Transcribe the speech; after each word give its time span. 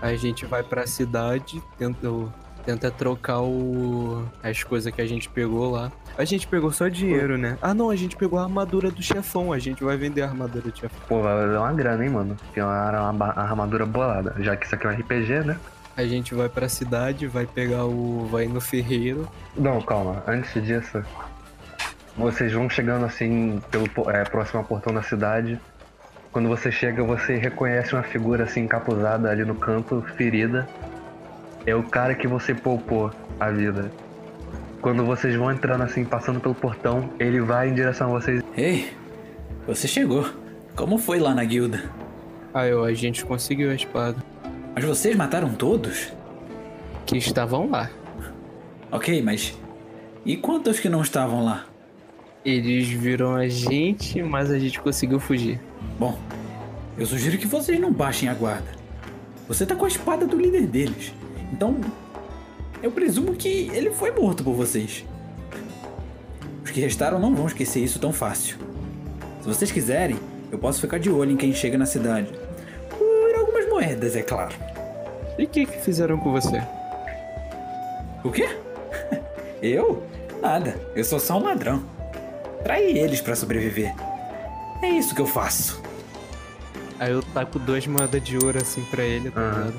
A 0.00 0.14
gente 0.14 0.46
vai 0.46 0.62
pra 0.62 0.86
cidade, 0.86 1.62
tenta, 1.76 2.08
tenta 2.64 2.90
trocar 2.90 3.40
o, 3.40 4.24
as 4.42 4.62
coisas 4.62 4.92
que 4.92 5.00
a 5.00 5.06
gente 5.06 5.28
pegou 5.28 5.70
lá. 5.70 5.90
A 6.16 6.24
gente 6.24 6.46
pegou 6.46 6.72
só 6.72 6.88
dinheiro, 6.88 7.38
né? 7.38 7.56
Ah, 7.62 7.74
não, 7.74 7.90
a 7.90 7.96
gente 7.96 8.16
pegou 8.16 8.38
a 8.38 8.42
armadura 8.42 8.90
do 8.90 9.02
chefão. 9.02 9.52
A 9.52 9.58
gente 9.58 9.82
vai 9.84 9.96
vender 9.96 10.22
a 10.22 10.26
armadura 10.26 10.70
do 10.70 10.76
chefão. 10.76 10.98
Pô, 11.08 11.22
vai 11.22 11.34
valer 11.34 11.58
uma 11.58 11.72
grana, 11.72 12.04
hein, 12.04 12.10
mano? 12.10 12.36
É 12.54 12.64
uma, 12.64 13.10
uma 13.10 13.26
armadura 13.26 13.86
bolada. 13.86 14.34
Já 14.38 14.56
que 14.56 14.66
isso 14.66 14.74
aqui 14.74 14.86
é 14.86 14.90
um 14.90 14.92
RPG, 14.94 15.44
né? 15.44 15.58
A 15.96 16.04
gente 16.04 16.32
vai 16.32 16.48
pra 16.48 16.68
cidade, 16.68 17.26
vai 17.26 17.44
pegar 17.44 17.84
o. 17.84 18.28
vai 18.30 18.46
no 18.46 18.60
ferreiro. 18.60 19.28
Não, 19.56 19.80
calma. 19.80 20.22
Antes 20.28 20.62
disso, 20.64 21.02
vocês 22.16 22.52
vão 22.52 22.70
chegando 22.70 23.04
assim 23.04 23.60
pelo 23.70 23.86
é, 24.10 24.22
próximo 24.24 24.60
ao 24.60 24.64
portão 24.64 24.94
da 24.94 25.02
cidade. 25.02 25.58
Quando 26.32 26.48
você 26.48 26.70
chega, 26.70 27.02
você 27.02 27.36
reconhece 27.36 27.94
uma 27.94 28.02
figura 28.02 28.44
assim 28.44 28.60
encapuzada 28.60 29.30
ali 29.30 29.44
no 29.44 29.54
canto, 29.54 30.04
ferida. 30.16 30.68
É 31.66 31.74
o 31.74 31.82
cara 31.82 32.14
que 32.14 32.26
você 32.26 32.54
poupou 32.54 33.10
a 33.40 33.50
vida. 33.50 33.90
Quando 34.80 35.04
vocês 35.04 35.34
vão 35.34 35.50
entrando 35.50 35.82
assim, 35.82 36.04
passando 36.04 36.40
pelo 36.40 36.54
portão, 36.54 37.10
ele 37.18 37.40
vai 37.40 37.68
em 37.68 37.74
direção 37.74 38.14
a 38.14 38.20
vocês. 38.20 38.42
Ei, 38.56 38.92
você 39.66 39.88
chegou. 39.88 40.28
Como 40.76 40.98
foi 40.98 41.18
lá 41.18 41.34
na 41.34 41.44
guilda? 41.44 41.82
Aí 42.54 42.72
ó, 42.72 42.84
a 42.84 42.94
gente 42.94 43.24
conseguiu 43.24 43.70
a 43.70 43.74
espada. 43.74 44.16
Mas 44.74 44.84
vocês 44.84 45.16
mataram 45.16 45.52
todos? 45.54 46.12
Que 47.04 47.16
estavam 47.16 47.70
lá. 47.70 47.90
Ok, 48.92 49.20
mas. 49.22 49.58
E 50.24 50.36
quantos 50.36 50.78
que 50.78 50.88
não 50.88 51.02
estavam 51.02 51.44
lá? 51.44 51.64
Eles 52.48 52.88
viram 52.88 53.34
a 53.34 53.46
gente, 53.46 54.22
mas 54.22 54.50
a 54.50 54.58
gente 54.58 54.80
conseguiu 54.80 55.20
fugir. 55.20 55.60
Bom, 55.98 56.18
eu 56.96 57.04
sugiro 57.04 57.36
que 57.36 57.46
vocês 57.46 57.78
não 57.78 57.92
baixem 57.92 58.26
a 58.26 58.32
guarda. 58.32 58.70
Você 59.46 59.66
tá 59.66 59.76
com 59.76 59.84
a 59.84 59.88
espada 59.88 60.26
do 60.26 60.34
líder 60.34 60.66
deles. 60.66 61.12
Então, 61.52 61.78
eu 62.82 62.90
presumo 62.90 63.34
que 63.34 63.70
ele 63.74 63.90
foi 63.90 64.12
morto 64.12 64.42
por 64.42 64.54
vocês. 64.54 65.04
Os 66.64 66.70
que 66.70 66.80
restaram 66.80 67.18
não 67.18 67.34
vão 67.34 67.48
esquecer 67.48 67.84
isso 67.84 67.98
tão 67.98 68.14
fácil. 68.14 68.56
Se 69.42 69.46
vocês 69.46 69.70
quiserem, 69.70 70.16
eu 70.50 70.58
posso 70.58 70.80
ficar 70.80 70.98
de 70.98 71.10
olho 71.10 71.32
em 71.32 71.36
quem 71.36 71.52
chega 71.52 71.76
na 71.76 71.84
cidade. 71.84 72.32
Por 72.88 73.34
algumas 73.38 73.68
moedas, 73.68 74.16
é 74.16 74.22
claro. 74.22 74.54
E 75.38 75.44
o 75.44 75.48
que, 75.48 75.66
que 75.66 75.78
fizeram 75.82 76.16
com 76.16 76.32
você? 76.32 76.62
O 78.24 78.30
quê? 78.30 78.48
Eu? 79.60 80.02
Nada. 80.40 80.80
Eu 80.96 81.04
sou 81.04 81.20
só 81.20 81.36
um 81.36 81.42
ladrão. 81.42 81.97
Traí 82.62 82.98
eles 82.98 83.20
pra 83.20 83.34
sobreviver. 83.34 83.94
É 84.82 84.88
isso 84.90 85.14
que 85.14 85.20
eu 85.20 85.26
faço. 85.26 85.80
Aí 87.00 87.12
eu 87.12 87.22
taco 87.22 87.58
duas 87.58 87.86
moedas 87.86 88.22
de 88.22 88.36
ouro 88.36 88.58
assim 88.60 88.82
pra 88.90 89.02
ele, 89.02 89.30
tá 89.30 89.40
ligado? 89.40 89.74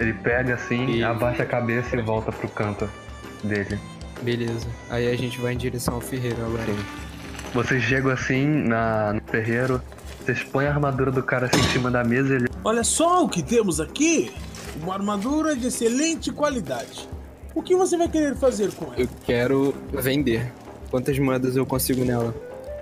Ele 0.00 0.12
pega 0.14 0.54
assim, 0.54 0.86
E- 0.90 1.02
abaixa 1.04 1.42
a 1.42 1.46
cabeça 1.46 1.96
e 1.96 2.02
volta 2.02 2.32
pro 2.32 2.48
canto 2.48 2.88
dele. 3.44 3.78
Beleza. 4.22 4.66
Aí 4.90 5.08
a 5.12 5.16
gente 5.16 5.38
vai 5.40 5.52
em 5.54 5.56
direção 5.56 5.94
ao 5.94 6.00
ferreiro 6.00 6.44
agora. 6.44 6.64
Vocês 7.54 7.82
chegam 7.82 8.10
assim 8.10 8.44
na, 8.46 9.12
no 9.14 9.20
ferreiro, 9.30 9.80
vocês 10.24 10.42
põem 10.42 10.66
a 10.66 10.70
armadura 10.70 11.10
do 11.10 11.22
cara 11.22 11.46
assim 11.46 11.60
em 11.60 11.68
cima 11.72 11.90
da 11.90 12.04
mesa 12.04 12.32
e 12.32 12.36
ele. 12.36 12.48
Olha 12.64 12.84
só 12.84 13.24
o 13.24 13.28
que 13.28 13.42
temos 13.42 13.80
aqui. 13.80 14.32
Uma 14.82 14.94
armadura 14.94 15.56
de 15.56 15.66
excelente 15.68 16.30
qualidade. 16.32 17.08
O 17.54 17.62
que 17.62 17.74
você 17.74 17.96
vai 17.96 18.08
querer 18.08 18.36
fazer 18.36 18.70
com 18.72 18.86
ela? 18.86 18.94
Eu 18.98 19.08
quero 19.24 19.74
vender. 19.92 20.52
Quantas 20.90 21.18
moedas 21.18 21.56
eu 21.56 21.66
consigo 21.66 22.04
nela? 22.04 22.34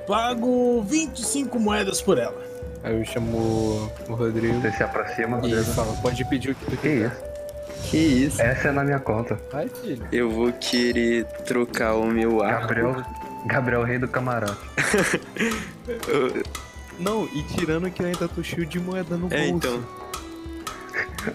Pago 0.06 0.82
25 0.82 1.58
moedas 1.58 2.00
por 2.00 2.18
ela. 2.18 2.40
Aí 2.84 2.96
eu 2.98 3.04
chamo 3.04 3.90
o 4.08 4.14
Rodrigo 4.14 4.60
Você 4.60 4.70
se 4.72 4.82
aproxima, 4.82 5.38
e 5.38 5.42
beleza? 5.42 5.72
fala, 5.74 5.92
pode 6.00 6.24
pedir 6.26 6.50
o 6.50 6.54
que 6.54 6.64
tu 6.66 6.70
Que 6.72 6.76
quiser. 6.76 7.06
isso? 7.06 7.36
Que 7.90 7.96
isso? 7.96 8.42
Essa 8.42 8.68
é 8.68 8.72
na 8.72 8.84
minha 8.84 9.00
conta. 9.00 9.38
Vai, 9.50 9.68
filho. 9.68 10.06
Eu 10.12 10.30
vou 10.30 10.52
querer 10.52 11.24
trocar 11.44 11.94
o 11.94 12.06
meu 12.06 12.42
arco. 12.42 12.60
Gabriel, 12.68 13.02
Gabriel 13.46 13.82
Rei 13.82 13.98
do 13.98 14.06
Camarote. 14.08 14.56
Eu- 16.08 16.42
Não, 16.98 17.26
e 17.26 17.42
tirando 17.54 17.90
que 17.90 18.02
eu 18.02 18.06
ainda 18.06 18.26
tô 18.26 18.42
cheio 18.42 18.64
de 18.64 18.80
moeda 18.80 19.16
no 19.18 19.28
bolso. 19.28 19.34
É, 19.36 19.48
então. 19.48 19.84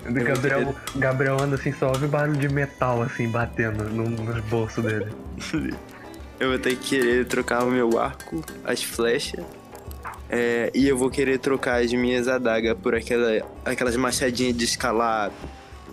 Gabriel, 0.24 0.74
Gabriel 0.96 1.38
anda 1.40 1.56
assim, 1.56 1.72
só 1.72 1.90
ouve 1.90 2.08
barulho 2.08 2.38
de 2.40 2.50
metal 2.50 3.02
assim, 3.04 3.28
batendo 3.30 3.84
no- 3.84 4.10
nos 4.10 4.44
bolsos 4.46 4.84
dele. 4.84 5.12
Eu 6.42 6.50
vou 6.50 6.58
ter 6.58 6.76
que 6.76 6.98
querer 6.98 7.28
trocar 7.28 7.64
o 7.64 7.70
meu 7.70 8.00
arco, 8.00 8.44
as 8.64 8.82
flechas. 8.82 9.46
é, 10.28 10.72
e 10.74 10.88
eu 10.88 10.98
vou 10.98 11.08
querer 11.08 11.38
trocar 11.38 11.84
as 11.84 11.94
minhas 11.94 12.28
adagas 12.28 12.76
por 12.82 12.96
aquela, 12.96 13.48
aquelas 13.64 13.96
machadinhas 13.96 14.58
de 14.58 14.66
escalar. 14.66 15.32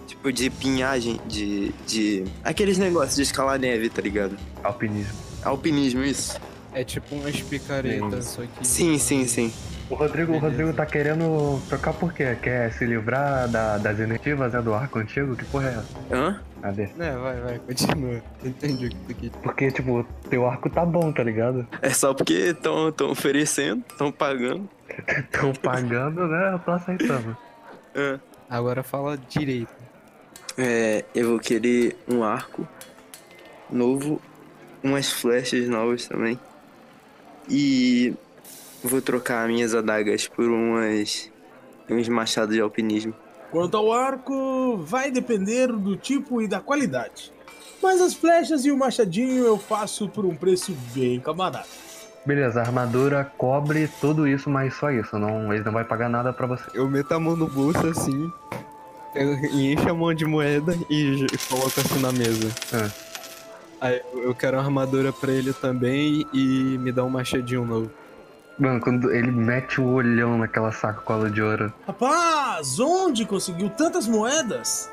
Tipo, 0.06 0.32
de 0.32 0.48
pinhagem, 0.48 1.20
de. 1.26 1.70
de. 1.86 2.24
Aqueles 2.42 2.78
negócios 2.78 3.16
de 3.16 3.22
escalar 3.24 3.58
neve, 3.58 3.90
tá 3.90 4.00
ligado? 4.00 4.38
Alpinismo. 4.64 5.18
Alpinismo, 5.44 6.02
isso. 6.02 6.40
É 6.72 6.82
tipo 6.82 7.14
umas 7.14 7.38
picaretas, 7.42 8.24
só 8.24 8.40
que. 8.40 8.66
Sim, 8.66 8.98
sim, 8.98 9.26
sim. 9.26 9.52
O 9.90 9.94
Rodrigo, 9.94 10.34
o. 10.34 10.38
Rodrigo 10.38 10.72
tá 10.74 10.84
querendo 10.84 11.60
trocar 11.68 11.94
por 11.94 12.12
quê? 12.12 12.36
Quer 12.42 12.70
se 12.72 12.84
livrar 12.84 13.48
da- 13.48 13.78
das 13.78 13.98
iniciativas, 13.98 14.52
né, 14.52 14.60
do 14.60 14.74
arco 14.74 14.98
antigo? 14.98 15.34
Que 15.34 15.44
porra 15.46 15.68
é 15.68 15.70
essa? 15.70 16.14
Hã? 16.14 16.40
Cadê? 16.60 16.82
É, 16.98 17.16
vai, 17.16 17.40
vai, 17.40 17.58
continua. 17.60 18.20
Entendi 18.44 18.86
o 18.86 18.90
que 18.90 18.96
tu 18.96 19.14
quis. 19.14 19.30
Porque, 19.42 19.70
tipo, 19.70 20.06
teu 20.28 20.46
arco 20.46 20.68
tá 20.68 20.84
bom, 20.84 21.10
tá 21.10 21.22
ligado? 21.22 21.66
É 21.80 21.88
só 21.90 22.12
porque 22.12 22.34
estão 22.50 22.92
oferecendo, 23.10 23.82
estão 23.90 24.12
pagando. 24.12 24.68
Tão 25.32 25.52
pagando, 25.54 26.26
né? 26.26 26.52
Eu 26.52 26.58
tô 26.58 26.70
aceitando. 26.72 27.36
Hã? 27.96 28.20
Agora 28.50 28.82
fala 28.82 29.16
direito. 29.16 29.70
É, 30.58 31.04
eu 31.14 31.30
vou 31.30 31.38
querer 31.38 31.96
um 32.08 32.22
arco 32.24 32.66
novo, 33.70 34.20
umas 34.82 35.10
flechas 35.12 35.68
novas 35.68 36.06
também. 36.06 36.38
E 37.48 38.14
vou 38.82 39.00
trocar 39.00 39.46
minhas 39.48 39.74
adagas 39.74 40.26
por 40.28 40.44
umas 40.46 41.30
uns 41.90 42.08
machados 42.08 42.54
de 42.54 42.60
alpinismo. 42.60 43.14
Quanto 43.50 43.76
ao 43.76 43.92
arco, 43.92 44.76
vai 44.78 45.10
depender 45.10 45.68
do 45.68 45.96
tipo 45.96 46.42
e 46.42 46.46
da 46.48 46.60
qualidade. 46.60 47.32
Mas 47.82 48.00
as 48.00 48.12
flechas 48.12 48.64
e 48.66 48.70
o 48.70 48.76
machadinho 48.76 49.46
eu 49.46 49.56
faço 49.56 50.08
por 50.08 50.26
um 50.26 50.34
preço 50.34 50.76
bem 50.94 51.18
camarada. 51.20 51.64
Beleza, 52.26 52.60
a 52.60 52.64
armadura 52.64 53.24
cobre 53.38 53.88
tudo 54.00 54.28
isso, 54.28 54.50
mas 54.50 54.74
só 54.74 54.90
isso. 54.90 55.18
Não, 55.18 55.50
eles 55.52 55.64
não 55.64 55.72
vai 55.72 55.84
pagar 55.84 56.10
nada 56.10 56.30
pra 56.32 56.46
você. 56.46 56.64
Eu 56.74 56.86
meto 56.90 57.12
a 57.12 57.18
mão 57.20 57.36
no 57.36 57.46
bolso 57.48 57.86
assim, 57.86 58.30
encho 59.54 59.88
a 59.88 59.94
mão 59.94 60.12
de 60.12 60.26
moeda 60.26 60.76
e 60.90 61.26
coloco 61.48 61.80
assim 61.80 62.00
na 62.00 62.12
mesa. 62.12 62.50
Ah. 62.74 62.90
Aí 63.80 64.02
eu- 64.12 64.24
eu 64.24 64.34
quero 64.34 64.56
uma 64.58 64.64
armadura 64.64 65.12
pra 65.12 65.32
ele 65.32 65.52
também 65.54 66.26
e 66.34 66.76
me 66.78 66.92
dá 66.92 67.04
um 67.04 67.08
machadinho 67.08 67.64
novo. 67.64 67.90
Mano, 68.58 68.80
quando 68.80 69.12
ele 69.12 69.30
mete 69.30 69.80
o 69.80 69.86
olhão 69.86 70.36
naquela 70.36 70.72
sacola 70.72 71.30
de 71.30 71.40
ouro. 71.40 71.72
Rapaz, 71.86 72.80
onde 72.80 73.24
conseguiu 73.24 73.70
tantas 73.70 74.08
moedas? 74.08 74.90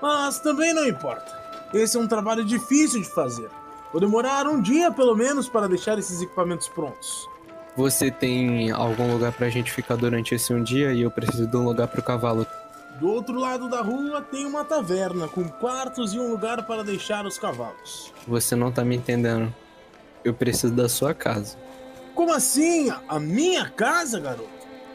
Mas 0.00 0.38
também 0.38 0.72
não 0.72 0.86
importa. 0.86 1.44
Esse 1.74 1.96
é 1.96 2.00
um 2.00 2.06
trabalho 2.06 2.44
difícil 2.44 3.02
de 3.02 3.08
fazer. 3.08 3.48
Vou 3.90 4.00
demorar 4.00 4.46
um 4.46 4.60
dia 4.60 4.92
pelo 4.92 5.16
menos 5.16 5.48
para 5.48 5.68
deixar 5.68 5.98
esses 5.98 6.22
equipamentos 6.22 6.68
prontos. 6.68 7.28
Você 7.76 8.10
tem 8.10 8.70
algum 8.70 9.12
lugar 9.12 9.32
pra 9.32 9.48
gente 9.48 9.72
ficar 9.72 9.96
durante 9.96 10.34
esse 10.34 10.52
um 10.54 10.62
dia 10.62 10.92
e 10.92 11.02
eu 11.02 11.10
preciso 11.10 11.46
de 11.46 11.56
um 11.56 11.64
lugar 11.64 11.88
pro 11.88 12.02
cavalo. 12.02 12.46
Do 13.00 13.08
outro 13.08 13.38
lado 13.38 13.68
da 13.68 13.82
rua 13.82 14.22
tem 14.22 14.46
uma 14.46 14.64
taverna 14.64 15.28
com 15.28 15.46
quartos 15.48 16.14
e 16.14 16.18
um 16.18 16.30
lugar 16.30 16.64
para 16.66 16.82
deixar 16.82 17.26
os 17.26 17.38
cavalos. 17.38 18.12
Você 18.26 18.56
não 18.56 18.72
tá 18.72 18.84
me 18.84 18.96
entendendo. 18.96 19.52
Eu 20.24 20.32
preciso 20.32 20.72
da 20.72 20.88
sua 20.88 21.12
casa. 21.12 21.56
Como 22.16 22.32
assim? 22.34 22.90
A 23.08 23.20
minha 23.20 23.68
casa, 23.68 24.18
garoto? 24.18 24.48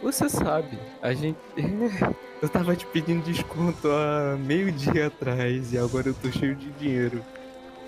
Você 0.03 0.27
sabe, 0.27 0.77
a 1.01 1.13
gente. 1.13 1.37
Eu 2.41 2.49
tava 2.49 2.75
te 2.75 2.87
pedindo 2.87 3.23
desconto 3.23 3.87
há 3.87 4.35
meio 4.35 4.71
dia 4.71 5.07
atrás 5.07 5.71
e 5.73 5.77
agora 5.77 6.07
eu 6.09 6.13
tô 6.15 6.31
cheio 6.31 6.55
de 6.55 6.71
dinheiro. 6.71 7.23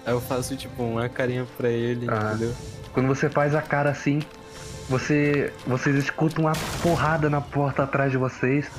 Aí 0.05 0.13
eu 0.13 0.21
faço 0.21 0.55
tipo 0.55 0.83
uma 0.83 1.09
carinha 1.09 1.47
pra 1.57 1.69
ele, 1.69 2.05
Ah. 2.07 2.29
entendeu? 2.35 2.53
Quando 2.93 3.07
você 3.07 3.27
faz 3.31 3.55
a 3.55 3.63
cara 3.63 3.89
assim, 3.89 4.19
você, 4.87 5.51
vocês 5.65 5.95
escutam 5.95 6.43
uma 6.45 6.53
porrada 6.83 7.31
na 7.31 7.41
porta 7.41 7.81
atrás 7.81 8.11
de 8.11 8.17
vocês. 8.19 8.69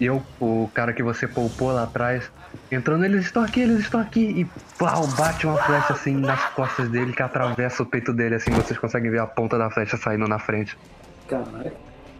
E 0.00 0.06
eu, 0.06 0.20
o 0.40 0.68
cara 0.74 0.92
que 0.92 1.04
você 1.04 1.28
poupou 1.28 1.70
lá 1.70 1.84
atrás, 1.84 2.28
entrando, 2.74 3.04
eles 3.04 3.24
estão 3.24 3.42
aqui, 3.42 3.60
eles 3.60 3.80
estão 3.80 4.00
aqui. 4.00 4.20
E 4.20 4.44
pau, 4.78 5.06
bate 5.08 5.46
uma 5.46 5.56
flecha 5.58 5.92
assim 5.92 6.16
nas 6.16 6.44
costas 6.50 6.88
dele 6.88 7.12
que 7.12 7.22
atravessa 7.22 7.82
o 7.82 7.86
peito 7.86 8.12
dele, 8.12 8.36
assim, 8.36 8.50
vocês 8.52 8.78
conseguem 8.78 9.10
ver 9.10 9.20
a 9.20 9.26
ponta 9.26 9.58
da 9.58 9.70
flecha 9.70 9.96
saindo 9.96 10.26
na 10.26 10.38
frente. 10.38 10.76
Caralho. 11.28 11.72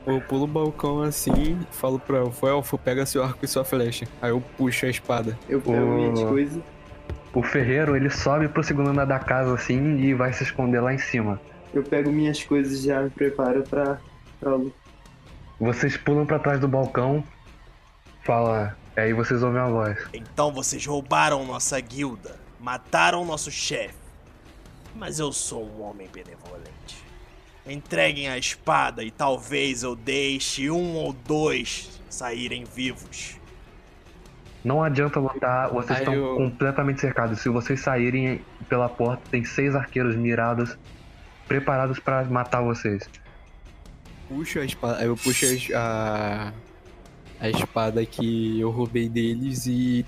Eu 0.04 0.20
pulo 0.20 0.44
o 0.44 0.46
balcão 0.48 1.02
assim, 1.02 1.58
falo 1.70 1.98
pro 1.98 2.16
elfo, 2.16 2.48
elfo, 2.48 2.76
pega 2.76 3.06
seu 3.06 3.22
arco 3.22 3.44
e 3.44 3.48
sua 3.48 3.64
flecha. 3.64 4.06
Aí 4.20 4.30
eu 4.30 4.40
puxo 4.56 4.86
a 4.86 4.88
espada. 4.88 5.38
Eu 5.48 5.60
pego 5.60 5.86
minhas 5.86 6.20
coisas. 6.22 6.62
O 7.32 7.42
ferreiro, 7.42 7.96
ele 7.96 8.10
sobe 8.10 8.48
pro 8.48 8.64
segundo 8.64 8.90
andar 8.90 9.04
da 9.04 9.18
casa 9.18 9.54
assim 9.54 9.98
e 9.98 10.12
vai 10.12 10.32
se 10.32 10.42
esconder 10.42 10.80
lá 10.80 10.92
em 10.92 10.98
cima. 10.98 11.40
Eu 11.72 11.82
pego 11.82 12.10
minhas 12.10 12.42
coisas 12.42 12.80
e 12.80 12.86
já 12.88 13.00
me 13.00 13.10
preparo 13.10 13.62
pra, 13.62 13.98
pra 14.40 14.54
luta. 14.54 14.76
Vocês 15.60 15.96
pulam 15.96 16.26
pra 16.26 16.38
trás 16.38 16.58
do 16.58 16.66
balcão 16.66 17.24
Fala. 18.24 18.76
Aí 18.96 19.12
vocês 19.12 19.42
ouvem 19.42 19.60
a 19.60 19.68
voz. 19.68 19.98
Então 20.12 20.52
vocês 20.52 20.84
roubaram 20.84 21.44
nossa 21.46 21.80
guilda, 21.80 22.38
mataram 22.60 23.24
nosso 23.24 23.50
chefe. 23.50 23.94
Mas 24.94 25.18
eu 25.18 25.32
sou 25.32 25.64
um 25.66 25.82
homem 25.82 26.08
benevolente. 26.12 27.02
Entreguem 27.66 28.28
a 28.28 28.36
espada 28.36 29.02
e 29.02 29.10
talvez 29.10 29.82
eu 29.82 29.96
deixe 29.96 30.70
um 30.70 30.94
ou 30.96 31.12
dois 31.12 32.00
saírem 32.10 32.64
vivos. 32.64 33.36
Não 34.62 34.82
adianta 34.82 35.18
lutar, 35.18 35.70
vocês 35.70 35.90
Aí 35.98 36.04
estão 36.04 36.14
eu- 36.14 36.36
completamente 36.36 37.00
cercados. 37.00 37.40
Se 37.40 37.48
vocês 37.48 37.80
saírem 37.80 38.44
pela 38.68 38.88
porta, 38.88 39.22
tem 39.30 39.44
seis 39.44 39.74
arqueiros 39.74 40.14
mirados, 40.14 40.76
preparados 41.48 41.98
pra 41.98 42.22
matar 42.24 42.60
vocês. 42.60 43.08
Puxo 44.28 44.60
a 44.60 44.64
espada. 44.64 45.02
Eu 45.02 45.16
puxo 45.16 45.46
a, 45.74 46.52
a, 47.42 47.50
espada 47.50 48.06
que 48.06 48.60
eu 48.60 48.70
roubei 48.70 49.08
deles 49.08 49.66
e 49.66 50.06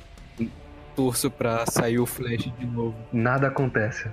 torço 0.95 1.31
pra 1.31 1.67
sair 1.67 1.99
o 1.99 2.07
flash 2.07 2.51
de 2.59 2.67
novo. 2.67 2.95
Nada 3.13 3.49
acontece. 3.49 4.09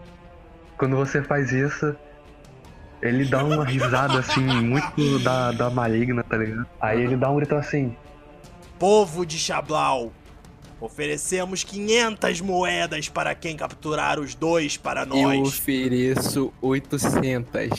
Quando 0.78 0.96
você 0.96 1.22
faz 1.22 1.52
isso, 1.52 1.96
ele 3.02 3.26
dá 3.26 3.44
uma 3.44 3.64
risada 3.64 4.20
assim, 4.20 4.42
muito 4.42 5.20
da, 5.20 5.52
da 5.52 5.70
maligna, 5.70 6.24
tá 6.24 6.38
ligado? 6.38 6.66
Aí 6.80 7.02
ele 7.02 7.16
dá 7.16 7.30
um 7.30 7.36
grito 7.36 7.56
assim: 7.56 7.96
Povo 8.80 9.26
de 9.26 9.38
Chablau, 9.38 10.12
oferecemos 10.80 11.64
500 11.64 12.42
moedas 12.42 13.08
para 13.10 13.36
quem 13.36 13.56
capturar 13.56 14.20
os 14.20 14.34
dois 14.34 14.78
para 14.78 15.02
Eu 15.04 15.08
nós. 15.08 15.48
ofereço 15.48 16.52
800 16.62 17.70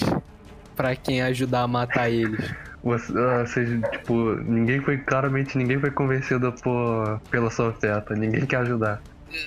pra 0.76 0.94
quem 0.94 1.20
ajudar 1.22 1.62
a 1.62 1.68
matar 1.68 2.08
eles. 2.08 2.54
Você, 2.82 3.12
ah, 3.16 3.44
vocês, 3.46 3.80
tipo, 3.92 4.34
ninguém 4.42 4.80
foi, 4.80 4.98
claramente 4.98 5.56
ninguém 5.56 5.78
foi 5.78 5.90
convencido 5.90 6.52
por, 6.62 7.20
pela 7.30 7.48
sua 7.50 7.68
oferta, 7.68 8.14
ninguém 8.14 8.44
quer 8.46 8.56
ajudar. 8.58 9.00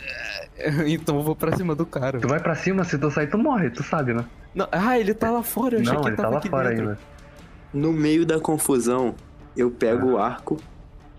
Então 0.87 1.17
eu 1.17 1.21
vou 1.21 1.35
pra 1.35 1.55
cima 1.55 1.75
do 1.75 1.85
cara. 1.85 2.17
Tu 2.17 2.27
vai 2.29 2.39
pra 2.39 2.55
cima, 2.55 2.85
se 2.85 2.97
tu 2.97 3.11
sair, 3.11 3.27
tu 3.27 3.37
morre, 3.37 3.69
tu 3.69 3.83
sabe, 3.83 4.13
né? 4.13 4.23
Não, 4.55 4.65
ah, 4.71 4.97
ele 4.97 5.13
tá 5.13 5.29
lá 5.29 5.43
fora, 5.43 5.75
eu 5.75 5.81
achei 5.81 5.93
Não, 5.93 6.01
que 6.01 6.07
ele 6.07 6.15
tá 6.15 6.23
tava 6.23 6.33
lá 6.35 6.39
aqui 6.39 6.49
fora 6.49 6.69
dentro. 6.69 6.83
ainda. 6.89 6.99
No 7.73 7.91
meio 7.91 8.25
da 8.25 8.39
confusão, 8.39 9.13
eu 9.55 9.69
pego 9.69 10.11
o 10.13 10.17
arco 10.17 10.57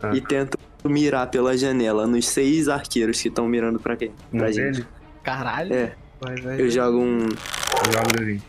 Ah. 0.02 0.12
e 0.14 0.22
tento 0.22 0.58
mirar 0.84 1.26
pela 1.26 1.54
janela 1.56 2.06
nos 2.06 2.26
seis 2.28 2.66
arqueiros 2.66 3.20
que 3.20 3.28
estão 3.28 3.46
mirando 3.46 3.78
pra 3.78 3.94
quem? 3.94 4.10
No 4.32 4.38
Pra 4.38 4.50
gente. 4.50 4.76
dele, 4.78 4.86
Caralho. 5.22 5.74
É, 5.74 5.92
Vai, 6.18 6.36
vai, 6.36 6.60
eu 6.62 6.70
jogo 6.70 6.98
um 6.98 7.18
joga 7.92 8.08
o 8.08 8.24
D20. 8.24 8.40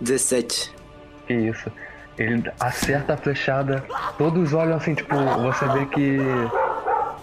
17. 0.00 0.74
Que 1.28 1.34
isso. 1.34 1.70
Ele 2.18 2.42
acerta 2.60 3.14
a 3.14 3.16
flechada, 3.16 3.84
todos 4.16 4.52
olham 4.52 4.76
assim, 4.76 4.94
tipo, 4.94 5.14
você 5.42 5.66
vê 5.68 5.86
que 5.86 6.18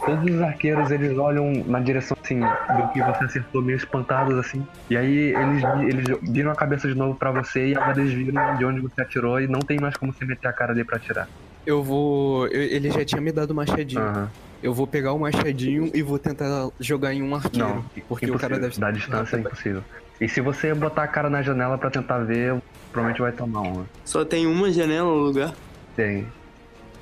todos 0.06 0.36
os 0.36 0.42
arqueiros 0.42 0.92
eles 0.92 1.18
olham 1.18 1.64
na 1.66 1.80
direção 1.80 2.18
assim 2.24 2.40
do 2.40 2.88
que 2.92 3.02
você 3.02 3.24
acertou, 3.24 3.62
meio 3.62 3.78
espantados 3.78 4.38
assim. 4.38 4.66
E 4.90 4.98
aí 4.98 5.34
eles, 5.34 5.64
eles 5.88 6.20
viram 6.24 6.52
a 6.52 6.56
cabeça 6.56 6.88
de 6.88 6.96
novo 6.96 7.16
pra 7.16 7.32
você 7.32 7.68
e 7.70 7.76
agora 7.78 8.02
eles 8.02 8.12
viram 8.14 8.58
de 8.58 8.66
onde 8.66 8.82
você 8.82 9.02
atirou 9.02 9.40
e 9.40 9.48
não 9.48 9.60
tem 9.60 9.80
mais 9.80 9.96
como 9.96 10.12
você 10.12 10.26
meter 10.26 10.48
a 10.48 10.54
cara 10.54 10.72
ali 10.74 10.84
pra 10.84 10.98
atirar. 10.98 11.28
Eu 11.66 11.84
vou. 11.84 12.48
eu- 12.48 12.62
ele 12.62 12.90
já 12.90 13.06
tinha 13.06 13.22
me 13.22 13.32
dado 13.32 13.52
o 13.52 13.56
machadinho. 13.56 14.02
Aham. 14.02 14.30
Eu 14.64 14.74
vou 14.74 14.86
pegar 14.86 15.14
o 15.14 15.20
machadinho 15.20 15.90
e 15.94 16.04
vou 16.04 16.20
tentar 16.20 16.70
jogar 16.80 17.14
em 17.14 17.24
um 17.24 17.34
arqueiro. 17.34 17.68
Não, 17.68 17.86
porque 18.08 18.30
o 18.30 18.38
cara 18.38 18.60
deve 18.60 18.80
Da 18.80 18.92
distância 18.92 19.38
é 19.38 19.40
impossível. 19.40 19.84
E 20.20 20.28
se 20.28 20.40
você 20.42 20.72
botar 20.74 21.04
a 21.04 21.08
cara 21.08 21.30
na 21.32 21.42
janela 21.42 21.78
pra 21.80 21.90
tentar 21.90 22.20
ver, 22.20 22.62
provavelmente 22.92 23.22
vai 23.22 23.32
tomar 23.32 23.62
uma. 23.62 23.86
Só 24.06 24.24
tem 24.26 24.46
uma 24.46 24.72
janela 24.72 25.08
no 25.10 25.18
lugar? 25.18 25.54
Tem. 25.96 26.28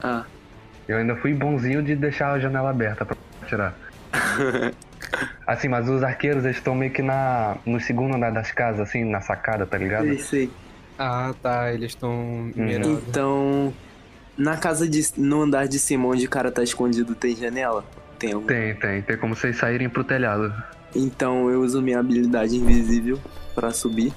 Ah, 0.02 0.24
Eu 0.88 0.98
ainda 0.98 1.16
fui 1.16 1.34
bonzinho 1.34 1.84
de 1.84 1.96
deixar 1.96 2.32
a 2.32 2.40
janela 2.40 2.70
aberta 2.70 3.06
pra 3.06 3.16
atirar. 3.42 3.76
assim, 5.46 5.68
mas 5.68 5.90
os 5.90 6.04
arqueiros 6.04 6.46
eles 6.46 6.58
estão 6.58 6.74
meio 6.76 6.92
que 6.92 7.02
na, 7.02 7.58
no 7.66 7.80
segundo 7.80 8.16
andar 8.16 8.32
das 8.32 8.52
casas, 8.52 8.82
assim, 8.82 9.04
na 9.04 9.22
sacada, 9.22 9.66
tá 9.66 9.78
ligado? 9.78 10.06
sei, 10.06 10.18
sei. 10.20 10.52
Ah, 10.98 11.34
tá. 11.42 11.72
Eles 11.74 11.92
estão 11.92 12.52
mirando. 12.56 13.02
Então, 13.08 13.74
na 14.38 14.58
casa 14.58 14.88
de. 14.88 15.02
no 15.18 15.42
andar 15.44 15.68
de 15.68 15.80
cima 15.80 16.08
onde 16.08 16.26
o 16.26 16.30
cara 16.30 16.52
tá 16.52 16.64
escondido 16.64 17.16
tem 17.16 17.36
janela? 17.36 17.86
Tem 18.18 18.34
algum? 18.34 18.48
Tem, 18.48 18.76
tem. 18.76 19.02
Tem 19.02 19.18
como 19.18 19.36
vocês 19.36 19.58
saírem 19.58 19.88
pro 19.90 20.04
telhado. 20.04 20.54
Então 20.94 21.50
eu 21.50 21.62
uso 21.62 21.82
minha 21.82 22.00
habilidade 22.00 22.56
invisível 22.56 23.20
pra 23.56 23.72
subir. 23.72 24.12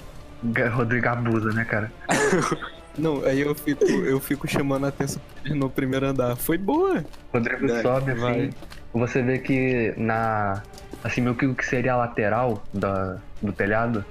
Rodrigo 0.72 1.08
abusa, 1.08 1.52
né, 1.52 1.64
cara? 1.64 1.92
Não, 2.98 3.24
aí 3.24 3.40
eu 3.40 3.54
fico, 3.54 3.84
eu 3.84 4.20
fico 4.20 4.46
chamando 4.46 4.84
a 4.84 4.88
atenção 4.88 5.22
no 5.46 5.70
primeiro 5.70 6.06
andar. 6.06 6.36
Foi 6.36 6.58
boa. 6.58 7.02
Rodrigo 7.32 7.66
Vai, 7.66 7.82
sobe, 7.82 8.10
assim. 8.12 8.20
vai. 8.20 8.50
Você 8.92 9.22
vê 9.22 9.38
que 9.38 9.94
na. 9.96 10.62
Assim, 11.02 11.22
meio 11.22 11.34
que 11.34 11.46
o 11.46 11.54
que 11.54 11.64
seria 11.64 11.94
a 11.94 11.96
lateral 11.96 12.62
da, 12.72 13.16
do 13.40 13.50
telhado, 13.52 14.04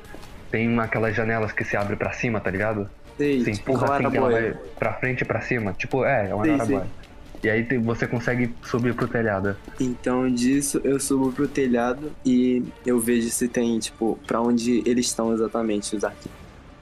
tem 0.50 0.78
aquelas 0.80 1.16
janelas 1.16 1.51
que 1.51 1.63
se 1.63 1.78
abrem 1.78 1.98
pra 1.98 2.12
cima, 2.12 2.39
tá 2.42 2.50
ligado? 2.50 2.89
Sei, 3.18 3.44
Você 3.44 3.51
tipo 3.51 3.72
empurra 3.72 3.95
assim 3.98 4.10
que 4.10 4.18
ela 4.18 4.30
vai 4.31 4.56
pra 4.80 4.94
frente 4.94 5.22
e 5.22 5.25
pra 5.25 5.42
cima. 5.42 5.74
Tipo, 5.74 6.04
é, 6.04 6.30
é 6.30 6.36
uma 6.36 6.44
Sei, 6.44 6.56
claraboia. 6.56 6.88
E 7.43 7.49
aí 7.49 7.63
você 7.79 8.05
consegue 8.07 8.53
subir 8.63 8.93
pro 8.93 9.07
telhado. 9.07 9.55
Então 9.79 10.29
disso 10.29 10.79
eu 10.83 10.99
subo 10.99 11.31
pro 11.31 11.47
telhado 11.47 12.11
e 12.23 12.63
eu 12.85 12.99
vejo 12.99 13.29
se 13.29 13.47
tem, 13.47 13.79
tipo, 13.79 14.19
pra 14.27 14.39
onde 14.39 14.83
eles 14.85 15.07
estão 15.07 15.33
exatamente, 15.33 15.95
os 15.95 16.03
arquivos. 16.03 16.38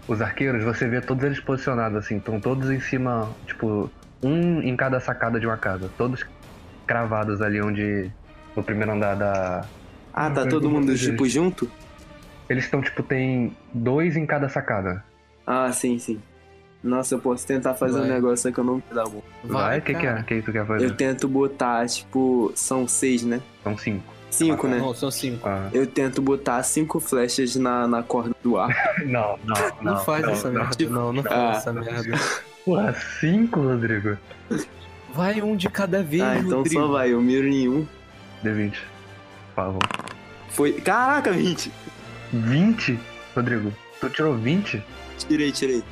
Os 0.07 0.21
arqueiros, 0.21 0.63
você 0.63 0.87
vê 0.87 0.99
todos 0.99 1.23
eles 1.23 1.39
posicionados 1.39 1.97
assim, 1.97 2.17
estão 2.17 2.39
todos 2.39 2.69
em 2.69 2.79
cima, 2.79 3.29
tipo, 3.45 3.89
um 4.23 4.61
em 4.61 4.75
cada 4.75 4.99
sacada 4.99 5.39
de 5.39 5.45
uma 5.45 5.57
casa. 5.57 5.89
Todos 5.97 6.25
cravados 6.85 7.41
ali 7.41 7.61
onde. 7.61 8.11
No 8.55 8.63
primeiro 8.63 8.91
andar 8.91 9.15
da. 9.15 9.65
Ah, 10.13 10.29
tá 10.31 10.45
todo 10.47 10.69
mundo, 10.69 10.91
fazer 10.91 11.11
tipo, 11.11 11.27
junto? 11.27 11.71
Eles 12.49 12.65
estão, 12.65 12.81
tipo, 12.81 13.03
tem 13.03 13.55
dois 13.71 14.17
em 14.17 14.25
cada 14.25 14.49
sacada. 14.49 15.03
Ah, 15.45 15.71
sim, 15.71 15.99
sim. 15.99 16.19
Nossa, 16.83 17.15
eu 17.15 17.19
posso 17.19 17.45
tentar 17.45 17.73
fazer 17.73 17.97
um 17.99 18.01
Vai. 18.03 18.09
negócio 18.11 18.37
só 18.49 18.51
que 18.53 18.59
eu 18.59 18.63
não 18.63 18.81
dá 18.93 19.03
bom. 19.03 19.21
Vai, 19.43 19.79
o 19.79 19.81
que, 19.81 19.93
que 19.93 20.05
é? 20.07 20.23
que, 20.23 20.35
que 20.35 20.41
tu 20.43 20.51
quer 20.51 20.65
fazer? 20.65 20.85
Eu 20.85 20.95
tento 20.95 21.27
botar, 21.27 21.85
tipo, 21.87 22.51
são 22.55 22.87
seis, 22.87 23.23
né? 23.23 23.41
São 23.63 23.77
cinco. 23.77 24.13
Cinco, 24.29 24.67
Ah, 24.67 24.69
né? 24.69 24.77
Não, 24.77 24.93
são 24.93 25.09
cinco. 25.11 25.47
Ah. 25.49 25.69
Eu 25.73 25.85
tento 25.87 26.21
botar 26.21 26.61
cinco 26.63 26.99
flechas 26.99 27.55
na, 27.55 27.87
na 27.87 28.01
corda 28.03 28.33
do 28.43 28.57
ar. 28.57 28.69
Não, 29.05 29.37
não, 29.43 29.55
não. 29.81 29.93
Não, 29.95 30.03
faz 30.05 30.23
essa 30.27 30.49
não. 30.51 30.61
merda. 30.61 30.89
Não, 30.89 31.11
não 31.13 31.23
Ah. 31.25 31.29
faz 31.29 31.57
essa 31.57 31.73
merda. 31.73 32.17
Porra, 32.63 32.93
cinco, 33.19 33.59
Rodrigo? 33.61 34.17
Vai 35.13 35.41
um 35.41 35.55
de 35.55 35.67
cada 35.69 36.03
vez, 36.03 36.21
ah, 36.21 36.37
então 36.37 36.59
Rodrigo. 36.59 36.81
só 36.81 36.87
vai, 36.87 37.11
eu 37.11 37.21
miro 37.21 37.47
em 37.47 37.67
um. 37.67 37.87
D20. 38.43 38.71
Por 38.71 39.55
favor. 39.55 39.79
Foi. 40.49 40.73
Caraca, 40.73 41.31
20! 41.31 41.71
20? 42.31 42.99
Rodrigo, 43.35 43.73
tu 43.99 44.09
tirou 44.09 44.35
20? 44.37 44.83
Tirei, 45.17 45.51
tirei. 45.51 45.83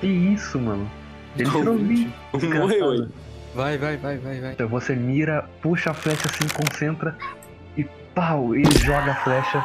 Que 0.00 0.06
isso, 0.06 0.58
mano? 0.58 0.90
Ele 1.36 1.48
tirou 1.50 1.76
20. 1.76 2.12
20. 2.34 2.46
Um 2.54 2.58
morreu 2.60 2.90
aí. 2.90 3.08
Vai, 3.54 3.78
vai, 3.78 3.96
vai, 3.96 4.18
vai, 4.18 4.40
vai. 4.40 4.52
Então 4.52 4.68
você 4.68 4.94
mira, 4.94 5.48
puxa 5.62 5.90
a 5.90 5.94
flecha 5.94 6.28
assim, 6.28 6.46
concentra 6.48 7.16
e 7.76 7.84
pau, 8.14 8.54
ele 8.54 8.70
joga 8.78 9.12
a 9.12 9.14
flecha. 9.16 9.64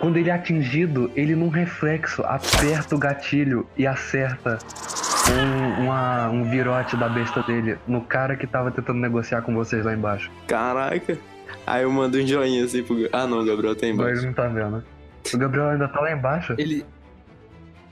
Quando 0.00 0.16
ele 0.16 0.30
é 0.30 0.32
atingido, 0.32 1.10
ele 1.16 1.34
num 1.34 1.48
reflexo 1.48 2.22
aperta 2.22 2.94
o 2.94 2.98
gatilho 2.98 3.66
e 3.76 3.86
acerta 3.86 4.58
um, 5.30 5.84
uma- 5.84 6.28
um 6.30 6.44
virote 6.48 6.96
da 6.96 7.08
besta 7.08 7.42
dele 7.42 7.76
no 7.86 8.00
cara 8.02 8.36
que 8.36 8.46
tava 8.46 8.70
tentando 8.70 9.00
negociar 9.00 9.42
com 9.42 9.52
vocês 9.54 9.84
lá 9.84 9.92
embaixo. 9.92 10.30
Caraca. 10.46 11.18
Aí 11.66 11.82
eu 11.82 11.90
mando 11.90 12.16
um 12.18 12.26
joinha 12.26 12.64
assim 12.64 12.82
pro. 12.82 13.08
Ah 13.12 13.26
não, 13.26 13.44
Gabriel 13.44 13.74
tá 13.74 13.86
Mas 13.86 13.90
ele 13.90 13.92
embaixo. 13.92 14.26
não 14.26 14.32
tá 14.32 14.46
vendo. 14.48 14.84
O 15.34 15.38
Gabriel 15.38 15.68
ainda 15.68 15.88
tá 15.88 16.00
lá 16.00 16.12
embaixo, 16.12 16.54
Ele. 16.56 16.84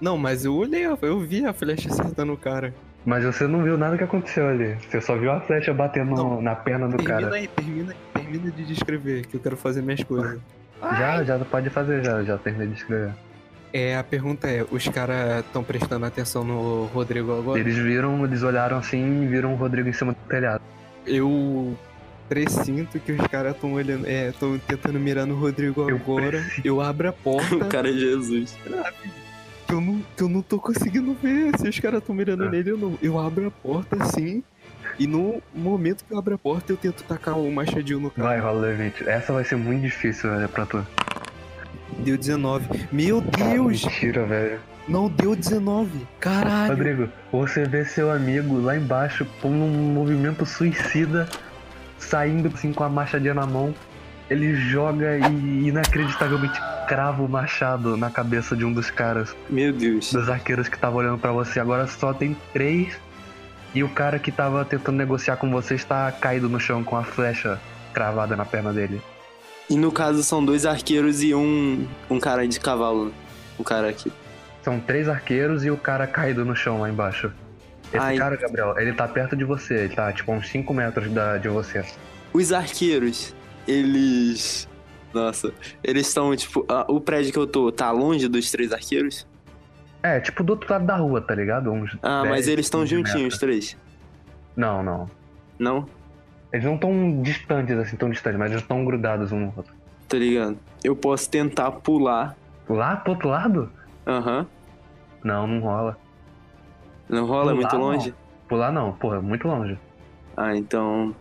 Não, 0.00 0.16
mas 0.18 0.44
eu 0.44 0.54
olhei, 0.54 0.84
eu 0.84 1.20
vi 1.20 1.44
a 1.46 1.52
flecha 1.52 1.88
acertando 1.90 2.32
o 2.32 2.36
cara. 2.36 2.74
mas 3.04 3.24
você 3.24 3.46
não 3.46 3.62
viu 3.62 3.78
nada 3.78 3.96
que 3.96 4.04
aconteceu 4.04 4.46
ali. 4.48 4.76
Você 4.88 5.00
só 5.00 5.16
viu 5.16 5.30
a 5.32 5.40
flecha 5.40 5.72
batendo 5.72 6.14
Não. 6.14 6.42
na 6.42 6.54
perna 6.54 6.88
do 6.88 6.96
Termina 6.96 7.20
cara. 7.22 7.34
aí, 7.36 7.48
termina 7.48 7.92
aí, 7.92 7.98
termina 8.22 8.50
de 8.50 8.64
descrever, 8.66 9.26
que 9.26 9.36
eu 9.36 9.40
quero 9.40 9.56
fazer 9.56 9.82
minhas 9.82 10.02
coisas. 10.04 10.38
Já, 10.98 11.24
já 11.24 11.38
pode 11.38 11.70
fazer, 11.70 12.04
já, 12.04 12.22
já 12.22 12.36
terminei 12.36 12.68
de 12.68 12.74
escrever. 12.74 13.12
É, 13.72 13.96
a 13.96 14.04
pergunta 14.04 14.46
é, 14.48 14.64
os 14.70 14.86
caras 14.88 15.40
estão 15.44 15.62
prestando 15.64 16.04
atenção 16.06 16.44
no 16.44 16.84
Rodrigo 16.86 17.36
agora? 17.38 17.58
Eles 17.58 17.76
viram, 17.76 18.24
eles 18.24 18.42
olharam 18.42 18.76
assim 18.78 19.22
e 19.22 19.26
viram 19.26 19.52
o 19.52 19.56
Rodrigo 19.56 19.88
em 19.88 19.92
cima 19.92 20.12
do 20.12 20.18
telhado. 20.28 20.62
Eu 21.06 21.76
presinto 22.28 22.98
que 22.98 23.12
os 23.12 23.26
caras 23.28 23.54
estão 23.54 23.72
olhando, 23.74 24.06
é, 24.06 24.28
estão 24.28 24.58
tentando 24.58 24.98
mirar 24.98 25.26
no 25.26 25.36
Rodrigo 25.36 25.88
Eu 25.88 25.96
agora. 25.96 26.28
presinto. 26.28 26.60
Eu 26.66 26.80
abro 26.80 27.08
a 27.08 27.12
porta, 27.12 27.54
O 27.56 27.68
cara 27.68 27.88
é 27.88 27.92
Jesus. 27.92 28.56
Que 29.66 29.72
eu 29.74 29.80
não, 29.80 30.02
que 30.16 30.22
eu 30.22 30.28
não 30.28 30.42
tô 30.42 30.58
conseguindo 30.58 31.14
ver 31.22 31.56
se 31.58 31.68
os 31.68 31.78
caras 31.80 32.00
estão 32.00 32.14
mirando 32.14 32.44
Ah. 32.44 32.50
nele 32.50 32.72
ou 32.72 32.78
não. 32.78 32.98
Eu 33.02 33.18
abro 33.18 33.46
a 33.46 33.50
porta 33.50 33.96
assim, 34.02 34.42
e 34.98 35.06
no 35.06 35.42
momento 35.54 36.04
que 36.04 36.12
eu 36.14 36.18
abro 36.18 36.34
a 36.34 36.38
porta, 36.38 36.72
eu 36.72 36.76
tento 36.76 37.02
tacar 37.04 37.38
o 37.38 37.50
machadinho 37.50 38.00
no 38.00 38.10
cara. 38.10 38.28
Vai, 38.28 38.38
rola 38.40 38.68
o 38.68 38.70
D20. 38.70 39.06
Essa 39.06 39.32
vai 39.32 39.44
ser 39.44 39.56
muito 39.56 39.82
difícil, 39.82 40.30
velho, 40.30 40.48
pra 40.48 40.64
tu. 40.66 40.86
Deu 41.98 42.16
19. 42.16 42.86
Meu 42.92 43.20
Deus! 43.20 43.84
Mentira, 43.84 44.24
velho. 44.26 44.58
Não 44.88 45.08
deu 45.08 45.34
19. 45.34 46.06
Caralho. 46.20 46.70
Rodrigo, 46.72 47.08
você 47.32 47.64
vê 47.64 47.84
seu 47.84 48.10
amigo 48.10 48.60
lá 48.60 48.76
embaixo 48.76 49.26
com 49.42 49.48
um 49.48 49.92
movimento 49.92 50.46
suicida, 50.46 51.28
saindo 51.98 52.48
assim 52.54 52.72
com 52.72 52.84
a 52.84 52.88
machadinha 52.88 53.34
na 53.34 53.46
mão. 53.46 53.74
Ele 54.30 54.54
joga 54.54 55.16
e 55.18 55.68
inacreditavelmente 55.68 56.60
crava 56.86 57.22
o 57.22 57.28
machado 57.28 57.96
na 57.96 58.10
cabeça 58.10 58.56
de 58.56 58.64
um 58.64 58.72
dos 58.72 58.90
caras, 58.90 59.34
Meu 59.50 59.72
Deus. 59.72 60.12
dos 60.12 60.28
arqueiros 60.28 60.68
que 60.68 60.78
tava 60.78 60.96
olhando 60.96 61.18
pra 61.18 61.32
você. 61.32 61.60
Agora 61.60 61.86
só 61.86 62.14
tem 62.14 62.36
três 62.52 62.96
e 63.74 63.82
o 63.82 63.88
cara 63.88 64.18
que 64.18 64.32
tava 64.32 64.64
tentando 64.64 64.96
negociar 64.96 65.36
com 65.36 65.50
você 65.50 65.74
está 65.74 66.10
caído 66.12 66.48
no 66.48 66.58
chão 66.58 66.82
com 66.82 66.96
a 66.96 67.04
flecha 67.04 67.60
cravada 67.92 68.36
na 68.36 68.44
perna 68.44 68.72
dele. 68.72 69.00
E 69.68 69.76
no 69.76 69.90
caso 69.90 70.22
são 70.22 70.44
dois 70.44 70.64
arqueiros 70.64 71.22
e 71.22 71.34
um, 71.34 71.86
um 72.08 72.20
cara 72.20 72.46
de 72.46 72.60
cavalo. 72.60 73.12
Um 73.58 73.64
cara 73.64 73.88
aqui. 73.88 74.12
São 74.62 74.78
três 74.80 75.08
arqueiros 75.08 75.64
e 75.64 75.70
o 75.70 75.76
cara 75.76 76.06
caído 76.06 76.44
no 76.44 76.54
chão 76.54 76.80
lá 76.80 76.88
embaixo. 76.88 77.32
Esse 77.88 77.98
Ai. 77.98 78.16
cara, 78.16 78.36
Gabriel, 78.36 78.74
ele 78.78 78.92
tá 78.92 79.06
perto 79.06 79.36
de 79.36 79.44
você, 79.44 79.74
ele 79.74 79.94
tá 79.94 80.12
tipo 80.12 80.32
uns 80.32 80.48
5 80.48 80.72
metros 80.74 81.10
da, 81.10 81.38
de 81.38 81.48
você. 81.48 81.84
Os 82.32 82.52
arqueiros, 82.52 83.34
eles. 83.66 84.68
Nossa, 85.16 85.50
eles 85.82 86.06
estão, 86.06 86.36
tipo. 86.36 86.64
ah, 86.68 86.84
o 86.88 87.00
prédio 87.00 87.32
que 87.32 87.38
eu 87.38 87.46
tô 87.46 87.72
tá 87.72 87.90
longe 87.90 88.28
dos 88.28 88.50
três 88.50 88.70
arqueiros? 88.72 89.26
É, 90.02 90.20
tipo 90.20 90.44
do 90.44 90.50
outro 90.50 90.70
lado 90.70 90.84
da 90.86 90.96
rua, 90.96 91.20
tá 91.22 91.34
ligado? 91.34 91.72
Uns 91.72 91.96
Ah, 92.02 92.20
10, 92.22 92.30
mas 92.34 92.48
eles 92.48 92.66
estão 92.66 92.80
15 92.82 92.94
juntinhos, 92.94 93.34
os 93.34 93.40
três. 93.40 93.76
Não, 94.54 94.82
não. 94.82 95.08
Não? 95.58 95.88
Eles 96.52 96.64
não 96.66 96.76
tão 96.76 97.22
distantes 97.22 97.76
assim, 97.78 97.96
tão 97.96 98.10
distantes, 98.10 98.38
mas 98.38 98.50
eles 98.50 98.62
estão 98.62 98.84
grudados 98.84 99.32
um 99.32 99.40
no 99.40 99.52
outro. 99.56 99.74
Tá 100.06 100.16
ligado? 100.18 100.58
Eu 100.84 100.94
posso 100.94 101.28
tentar 101.30 101.70
pular. 101.72 102.36
Lá 102.68 102.96
pro 102.96 103.12
outro 103.12 103.28
lado? 103.28 103.70
Aham. 104.06 104.46
Não, 105.24 105.46
não 105.46 105.60
rola. 105.60 105.98
Não 107.08 107.24
rola? 107.26 107.52
É 107.52 107.54
Pular, 107.54 107.56
muito 107.56 107.74
não. 107.74 107.80
longe? 107.80 108.14
Pular 108.48 108.72
não, 108.72 108.92
porra, 108.92 109.20
muito 109.20 109.48
longe. 109.48 109.78
Ah, 110.36 110.54
então. 110.56 111.14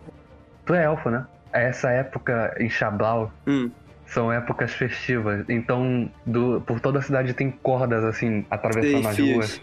Tu 0.64 0.74
é 0.74 0.84
elfo, 0.84 1.08
né? 1.10 1.26
Essa 1.52 1.90
época 1.90 2.54
em 2.60 2.68
Chablau 2.68 3.32
Hum, 3.46 3.70
são 4.06 4.32
épocas 4.32 4.72
festivas. 4.72 5.44
Então, 5.48 6.10
do, 6.24 6.60
por 6.66 6.80
toda 6.80 6.98
a 6.98 7.02
cidade 7.02 7.34
tem 7.34 7.50
cordas 7.50 8.04
assim, 8.04 8.44
atravessando 8.50 9.02
sei, 9.02 9.10
as 9.10 9.16
fios. 9.16 9.34
ruas, 9.34 9.60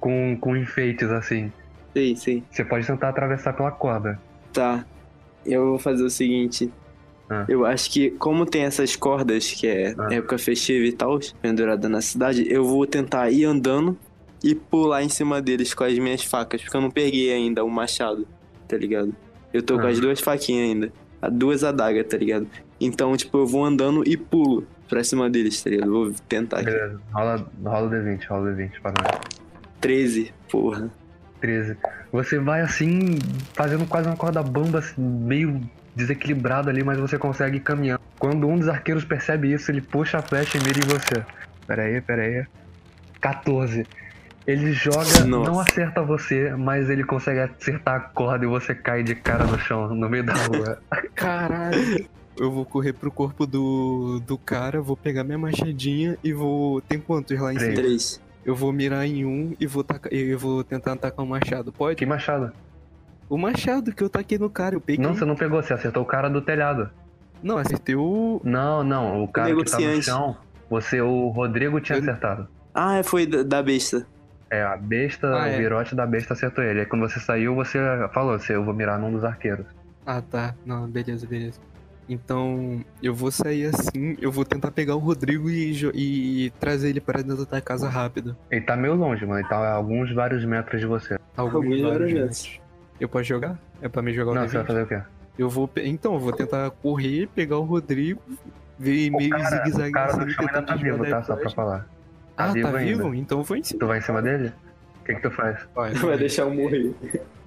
com, 0.00 0.36
com 0.40 0.56
enfeites 0.56 1.08
assim. 1.10 1.52
Sei, 1.92 2.16
sei. 2.16 2.42
Você 2.50 2.64
pode 2.64 2.86
tentar 2.86 3.08
atravessar 3.10 3.52
pela 3.52 3.70
corda. 3.70 4.20
Tá. 4.52 4.84
Eu 5.46 5.64
vou 5.70 5.78
fazer 5.78 6.02
o 6.04 6.10
seguinte. 6.10 6.70
Ah. 7.30 7.44
Eu 7.48 7.64
acho 7.64 7.90
que, 7.90 8.10
como 8.10 8.44
tem 8.44 8.64
essas 8.64 8.96
cordas, 8.96 9.50
que 9.52 9.66
é 9.66 9.94
Ah. 9.96 10.12
época 10.12 10.36
festiva 10.38 10.84
e 10.86 10.92
tal, 10.92 11.18
pendurada 11.40 11.88
na 11.88 12.00
cidade, 12.02 12.46
eu 12.52 12.64
vou 12.64 12.86
tentar 12.86 13.30
ir 13.30 13.44
andando 13.44 13.96
e 14.42 14.54
pular 14.54 15.02
em 15.02 15.08
cima 15.08 15.40
deles 15.40 15.72
com 15.72 15.84
as 15.84 15.98
minhas 15.98 16.22
facas, 16.24 16.62
porque 16.62 16.76
eu 16.76 16.80
não 16.80 16.90
peguei 16.90 17.32
ainda 17.32 17.64
o 17.64 17.70
machado, 17.70 18.26
tá 18.68 18.76
ligado? 18.76 19.14
Eu 19.52 19.62
tô 19.62 19.78
com 19.78 19.86
Ah. 19.86 19.90
as 19.90 20.00
duas 20.00 20.20
faquinhas 20.20 20.68
ainda. 20.68 20.92
Duas 21.32 21.64
adagas, 21.64 22.06
tá 22.06 22.18
ligado? 22.18 22.46
Então, 22.84 23.16
tipo, 23.16 23.38
eu 23.38 23.46
vou 23.46 23.64
andando 23.64 24.02
e 24.06 24.16
pulo 24.16 24.66
pra 24.88 25.02
cima 25.02 25.30
deles, 25.30 25.62
tá 25.62 25.70
ligado? 25.70 25.90
Vou 25.90 26.12
tentar 26.28 26.58
aqui. 26.58 26.66
Beleza, 26.66 27.00
rola, 27.12 27.46
rola 27.64 27.86
o 27.86 27.90
D20, 27.90 28.26
rola 28.28 28.50
o 28.50 28.54
D20 28.54 28.80
para 28.80 28.94
nós. 29.02 29.20
13, 29.80 30.32
porra. 30.50 30.90
13. 31.40 31.76
Você 32.12 32.38
vai 32.38 32.60
assim, 32.60 33.18
fazendo 33.54 33.86
quase 33.86 34.08
uma 34.08 34.16
corda 34.16 34.42
bamba, 34.42 34.78
assim, 34.78 35.00
meio 35.00 35.60
desequilibrado 35.94 36.68
ali, 36.70 36.82
mas 36.82 36.98
você 36.98 37.18
consegue 37.18 37.58
ir 37.58 37.60
caminhando. 37.60 38.00
Quando 38.18 38.46
um 38.46 38.58
dos 38.58 38.68
arqueiros 38.68 39.04
percebe 39.04 39.52
isso, 39.52 39.70
ele 39.70 39.80
puxa 39.80 40.18
a 40.18 40.22
flecha 40.22 40.58
e 40.58 40.62
mira 40.62 40.78
em 40.78 40.88
você. 40.88 41.24
Pera 41.66 41.82
aí, 41.82 42.00
pera 42.00 42.22
aí. 42.22 42.46
14. 43.20 43.86
Ele 44.46 44.72
joga, 44.72 45.24
Nossa. 45.24 45.50
não 45.50 45.58
acerta 45.58 46.02
você, 46.02 46.54
mas 46.54 46.90
ele 46.90 47.02
consegue 47.02 47.40
acertar 47.40 47.94
a 47.94 48.00
corda 48.00 48.44
e 48.44 48.48
você 48.48 48.74
cai 48.74 49.02
de 49.02 49.14
cara 49.14 49.44
no 49.44 49.58
chão, 49.58 49.94
no 49.94 50.08
meio 50.08 50.24
da 50.24 50.34
rua. 50.34 50.78
Caralho. 51.14 52.06
Eu 52.38 52.50
vou 52.50 52.64
correr 52.64 52.92
pro 52.92 53.10
corpo 53.10 53.46
do, 53.46 54.20
do 54.26 54.36
cara, 54.36 54.80
vou 54.82 54.96
pegar 54.96 55.22
minha 55.24 55.38
machadinha 55.38 56.18
e 56.22 56.32
vou. 56.32 56.80
Tem 56.80 56.98
quantos 56.98 57.38
lá 57.38 57.52
em 57.52 57.56
Três. 57.56 57.72
cima? 57.74 57.82
3. 57.86 58.20
Eu 58.44 58.54
vou 58.54 58.72
mirar 58.72 59.06
em 59.06 59.24
um 59.24 59.54
e 59.58 59.66
vou, 59.66 59.82
tacar, 59.84 60.12
eu 60.12 60.38
vou 60.38 60.62
tentar 60.64 60.92
atacar 60.92 61.24
o 61.24 61.28
machado. 61.28 61.72
Pode? 61.72 61.96
que 61.96 62.04
machado? 62.04 62.52
O 63.28 63.38
machado 63.38 63.92
que 63.94 64.02
eu 64.02 64.10
taquei 64.10 64.36
no 64.38 64.50
cara, 64.50 64.74
eu 64.74 64.80
peguei. 64.80 65.02
Não, 65.04 65.14
você 65.14 65.24
não 65.24 65.34
pegou, 65.34 65.62
você 65.62 65.72
acertou 65.72 66.02
o 66.02 66.06
cara 66.06 66.28
do 66.28 66.42
telhado. 66.42 66.90
Não, 67.42 67.56
acertei 67.56 67.94
o. 67.94 68.40
Não, 68.44 68.82
não, 68.84 69.22
o 69.22 69.28
cara 69.28 69.54
que 69.54 69.64
tá 69.64 69.78
no 69.78 70.02
chão, 70.02 70.36
você, 70.68 71.00
o 71.00 71.28
Rodrigo 71.28 71.80
tinha 71.80 71.96
Eu- 71.98 72.02
acertado. 72.02 72.48
Ah, 72.74 73.00
foi 73.04 73.24
da, 73.26 73.62
besta. 73.62 74.06
É, 74.50 74.62
a 74.62 74.76
besta, 74.76 75.28
Ah, 75.28 75.44
o 75.44 75.46
é. 75.46 75.56
virote 75.56 75.94
da 75.94 76.04
besta 76.06 76.34
acertou 76.34 76.62
ele. 76.64 76.80
Aí 76.80 76.86
quando 76.86 77.02
você 77.08 77.18
saiu, 77.20 77.54
você 77.54 77.78
falou, 78.12 78.38
você, 78.38 78.54
eu 78.56 78.64
vou 78.64 78.74
mirar 78.74 78.98
num 78.98 79.10
dos 79.12 79.24
arqueiros. 79.24 79.64
Ah, 80.04 80.20
tá. 80.20 80.54
Não, 80.66 80.86
beleza, 80.86 81.26
beleza. 81.26 81.58
Então, 82.08 82.84
eu 83.02 83.14
vou 83.14 83.30
sair 83.30 83.66
assim, 83.66 84.16
eu 84.20 84.30
vou 84.30 84.44
tentar 84.44 84.70
pegar 84.70 84.94
o 84.94 84.98
Rodrigo 84.98 85.48
e, 85.48 85.72
e 85.94 86.50
trazer 86.60 86.90
ele 86.90 87.00
para 87.00 87.22
dentro 87.22 87.46
da 87.46 87.60
casa 87.60 87.88
rápido. 87.88 88.36
Ele 88.50 88.60
tá 88.60 88.76
meio 88.76 88.94
longe, 88.94 89.24
mano. 89.24 89.40
Ele 89.40 89.48
tá 89.48 89.56
a 89.56 89.72
alguns 89.72 90.12
vários 90.14 90.44
metros 90.44 90.80
de 90.80 90.86
você. 90.86 91.18
Alguns 91.36 91.54
Alguns 91.54 91.80
vários 91.80 92.12
metros. 92.12 92.60
Eu 93.00 93.08
posso 93.08 93.24
jogar? 93.24 93.58
É 93.80 93.88
pra 93.88 94.02
me 94.02 94.12
jogar 94.12 94.32
o 94.32 94.34
Não, 94.34 94.48
você 94.48 94.54
vai 94.58 94.64
D20? 94.64 94.66
fazer 94.66 94.82
o 94.82 94.86
quê? 94.86 95.00
Eu 95.38 95.48
vou. 95.50 95.68
Então, 95.76 96.14
eu 96.14 96.20
vou 96.20 96.32
tentar 96.32 96.70
correr, 96.70 97.26
pegar 97.34 97.58
o 97.58 97.62
Rodrigo, 97.64 98.20
ver 98.78 99.10
meio 99.10 99.34
o 99.34 99.38
cara, 99.38 99.50
zigue-zague 99.64 99.88
o 99.90 99.92
cara 99.92 100.10
assim, 100.10 100.18
do 100.26 100.40
ainda 100.40 100.62
tá 100.62 100.76
vivo, 100.76 101.04
tá? 101.06 101.22
Só 101.22 101.36
pra 101.36 101.50
falar. 101.50 101.88
Tá 102.36 102.44
Ah, 102.44 102.52
vivo 102.52 102.70
tá 102.70 102.78
ainda. 102.78 102.96
vivo? 103.02 103.14
Então 103.14 103.38
eu 103.38 103.44
vou 103.44 103.56
em 103.56 103.62
cima. 103.62 103.80
Tu 103.80 103.86
vai 103.86 103.98
em 103.98 104.02
cima 104.02 104.20
dele? 104.22 104.52
O 105.00 105.04
que 105.04 105.14
que 105.14 105.22
tu 105.22 105.30
faz? 105.30 105.58
Vai, 105.74 105.92
Vai 105.92 106.02
vai. 106.10 106.18
deixar 106.18 106.42
eu 106.42 106.54
morrer. 106.54 106.94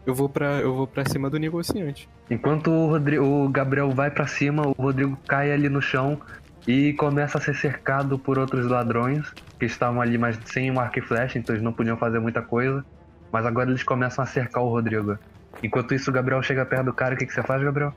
Eu 0.08 0.16
vou 0.16 0.30
pra, 0.30 0.62
eu 0.62 0.74
vou 0.74 0.88
pra 0.88 1.04
cima 1.04 1.30
do 1.30 1.38
negociante. 1.38 2.08
Enquanto 2.32 2.72
o, 2.72 2.88
Rodrigo, 2.88 3.26
o 3.26 3.50
Gabriel 3.50 3.92
vai 3.92 4.10
pra 4.10 4.26
cima, 4.26 4.66
o 4.66 4.72
Rodrigo 4.72 5.18
cai 5.28 5.52
ali 5.52 5.68
no 5.68 5.82
chão 5.82 6.18
e 6.66 6.94
começa 6.94 7.38
a 7.38 7.42
ser 7.42 7.54
cercado 7.54 8.18
por 8.18 8.40
outros 8.40 8.68
ladrões 8.68 9.30
que 9.60 9.66
estavam 9.66 10.00
ali, 10.00 10.18
mas 10.18 10.40
sem 10.46 10.72
um 10.72 10.80
arco 10.80 11.00
e 11.00 11.02
flecha, 11.02 11.38
então 11.38 11.54
eles 11.54 11.64
não 11.64 11.74
podiam 11.74 11.98
fazer 11.98 12.20
muita 12.20 12.42
coisa. 12.42 12.86
Mas 13.34 13.46
agora 13.46 13.70
eles 13.70 13.84
começam 13.84 14.24
a 14.24 14.26
cercar 14.26 14.64
o 14.64 14.70
Rodrigo. 14.70 15.20
Enquanto 15.62 15.94
isso, 15.94 16.10
o 16.10 16.14
Gabriel 16.14 16.42
chega 16.42 16.66
perto 16.66 16.86
do 16.86 16.94
cara. 16.94 17.14
O 17.14 17.18
que, 17.18 17.26
que 17.26 17.34
você 17.34 17.44
faz, 17.44 17.62
Gabriel? 17.62 17.94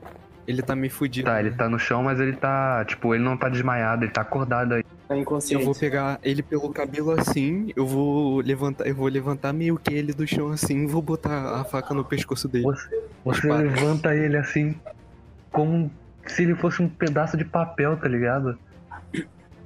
Ele 0.47 0.61
tá 0.61 0.75
meio 0.75 0.91
fudido. 0.91 1.25
Tá, 1.29 1.39
ele 1.39 1.51
né? 1.51 1.55
tá 1.57 1.69
no 1.69 1.77
chão, 1.77 2.03
mas 2.03 2.19
ele 2.19 2.33
tá. 2.33 2.83
Tipo, 2.85 3.13
ele 3.13 3.23
não 3.23 3.37
tá 3.37 3.47
desmaiado, 3.49 4.03
ele 4.05 4.11
tá 4.11 4.21
acordado 4.21 4.73
aí. 4.73 4.83
Tá 5.07 5.15
Eu 5.15 5.21
inconsciente. 5.21 5.63
vou 5.63 5.75
pegar 5.75 6.19
ele 6.23 6.41
pelo 6.41 6.69
cabelo 6.69 7.11
assim, 7.11 7.71
eu 7.75 7.85
vou 7.85 8.39
levantar, 8.39 8.87
eu 8.87 8.95
vou 8.95 9.07
levantar 9.07 9.53
meio 9.53 9.77
que 9.77 9.93
ele 9.93 10.13
do 10.13 10.25
chão 10.25 10.49
assim, 10.51 10.87
vou 10.87 11.01
botar 11.01 11.59
a 11.59 11.63
faca 11.63 11.93
no 11.93 12.03
pescoço 12.03 12.47
dele. 12.47 12.63
Você, 12.63 13.03
você 13.23 13.51
levanta 13.51 14.15
ele 14.15 14.37
assim, 14.37 14.75
como 15.51 15.91
se 16.25 16.43
ele 16.43 16.55
fosse 16.55 16.81
um 16.81 16.87
pedaço 16.87 17.35
de 17.35 17.43
papel, 17.43 17.97
tá 17.97 18.07
ligado? 18.07 18.57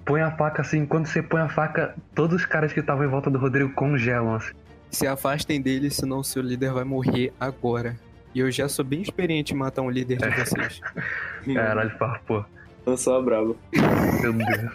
Põe 0.03 0.21
a 0.21 0.31
faca 0.31 0.61
assim, 0.61 0.85
quando 0.85 1.07
você 1.07 1.21
põe 1.21 1.41
a 1.41 1.49
faca, 1.49 1.95
todos 2.13 2.35
os 2.35 2.45
caras 2.45 2.71
que 2.73 2.79
estavam 2.79 3.05
em 3.05 3.07
volta 3.07 3.29
do 3.29 3.37
Rodrigo 3.39 3.71
congelam 3.73 4.35
assim. 4.35 4.53
Se 4.91 5.05
afastem 5.07 5.61
dele, 5.61 5.89
senão 5.89 6.19
o 6.19 6.23
seu 6.23 6.41
líder 6.41 6.71
vai 6.71 6.83
morrer 6.83 7.33
agora. 7.39 7.95
E 8.35 8.39
eu 8.41 8.51
já 8.51 8.67
sou 8.67 8.83
bem 8.83 9.01
experiente 9.01 9.53
em 9.53 9.57
matar 9.57 9.81
um 9.81 9.89
líder 9.89 10.17
de 10.17 10.29
vocês. 10.29 10.81
Caralho, 11.53 11.91
pô, 12.27 12.43
Eu 12.85 12.97
sou 12.97 13.17
a 13.17 13.21
brava. 13.21 13.55
meu 14.21 14.33
Deus. 14.33 14.71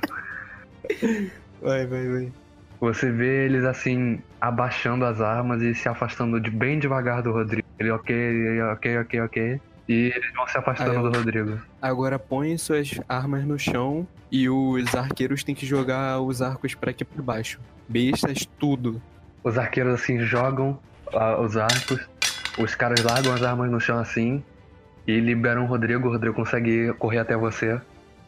Vai, 1.61 1.87
vai, 1.87 2.09
vai. 2.09 2.33
Você 2.81 3.11
vê 3.13 3.45
eles 3.45 3.65
assim, 3.65 4.21
abaixando 4.41 5.05
as 5.05 5.21
armas 5.21 5.61
e 5.61 5.75
se 5.75 5.87
afastando 5.89 6.41
de 6.41 6.51
bem 6.51 6.79
devagar 6.79 7.23
do 7.23 7.31
Rodrigo. 7.33 7.69
Ele, 7.79 7.91
ok, 7.91 8.63
ok, 8.73 8.99
ok, 8.99 9.21
ok. 9.21 9.61
E 9.87 9.93
eles 9.93 10.33
vão 10.35 10.47
se 10.49 10.57
afastando 10.57 10.95
eu- 10.95 11.11
do 11.11 11.19
Rodrigo. 11.19 11.61
Agora 11.83 12.19
põe 12.19 12.57
suas 12.57 12.99
armas 13.07 13.45
no 13.45 13.59
chão 13.59 14.09
e 14.33 14.49
os 14.49 14.95
arqueiros 14.95 15.45
têm 15.45 15.55
que 15.55 15.67
jogar 15.67 16.21
os 16.21 16.41
arcos 16.41 16.75
pra 16.75 16.91
aqui 16.93 17.05
por 17.05 17.21
baixo. 17.23 17.61
Bestas, 17.87 18.49
tudo. 18.59 19.03
Os 19.45 19.59
arqueiros 19.59 19.93
assim 20.01 20.19
jogam 20.21 20.79
ah, 21.13 21.39
os 21.41 21.57
arcos, 21.59 22.01
os 22.63 22.75
caras 22.75 23.03
largam 23.03 23.33
as 23.33 23.43
armas 23.43 23.71
no 23.71 23.81
chão 23.81 23.99
assim 23.99 24.43
e 25.07 25.19
liberam 25.19 25.65
o 25.65 25.67
Rodrigo. 25.67 26.09
O 26.09 26.13
Rodrigo 26.13 26.35
consegue 26.35 26.93
correr 26.95 27.19
até 27.19 27.37
você 27.37 27.81